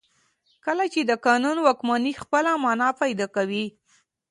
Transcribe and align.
کله 0.65 0.85
چې 0.93 1.01
د 1.03 1.11
قانون 1.27 1.57
واکمني 1.67 2.13
خپله 2.21 2.51
معنا 2.63 2.89
پیدا 3.01 3.27
کوي. 3.35 3.65